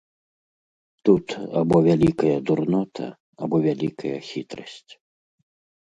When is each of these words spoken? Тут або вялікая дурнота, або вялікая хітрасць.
Тут 1.07 1.27
або 1.61 1.77
вялікая 1.89 2.35
дурнота, 2.49 3.05
або 3.45 3.55
вялікая 3.71 4.17
хітрасць. 4.33 4.91